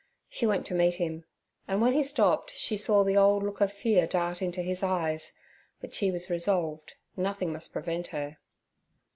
She 0.27 0.47
went 0.47 0.65
to 0.65 0.73
meet 0.73 0.95
him, 0.95 1.25
and 1.67 1.79
when 1.79 1.93
he 1.93 2.01
stopped 2.01 2.53
she 2.55 2.75
saw 2.75 3.03
the 3.03 3.15
old 3.15 3.43
look 3.43 3.61
of 3.61 3.71
fear 3.71 4.07
dart 4.07 4.41
into 4.41 4.63
his 4.63 4.81
eyes, 4.81 5.37
but 5.79 5.93
she 5.93 6.09
was 6.09 6.27
resolved 6.27 6.95
nothing 7.15 7.53
must 7.53 7.71
prevent 7.71 8.07
her. 8.07 8.39